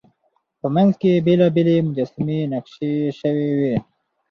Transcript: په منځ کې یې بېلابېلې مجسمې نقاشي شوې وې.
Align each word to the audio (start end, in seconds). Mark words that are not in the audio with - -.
په 0.59 0.67
منځ 0.75 0.91
کې 1.01 1.09
یې 1.15 1.23
بېلابېلې 1.25 1.77
مجسمې 1.87 2.39
نقاشي 2.51 2.93
شوې 3.19 3.49
وې. 3.59 3.73